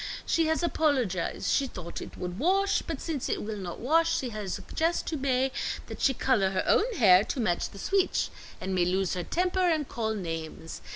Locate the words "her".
6.49-6.63, 9.13-9.23